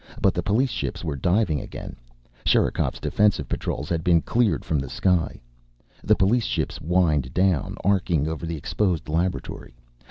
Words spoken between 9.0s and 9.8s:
laboratory.